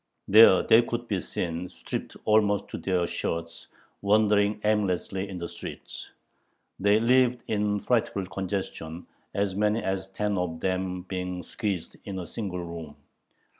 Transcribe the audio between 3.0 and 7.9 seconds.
shirts, wandering aimlessly in the streets. They lived in